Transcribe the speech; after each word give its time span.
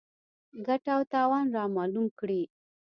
ګټه 0.67 0.91
او 0.95 1.01
تاوان 1.11 1.45
رامعلوم 1.55 2.07
کړي. 2.19 2.41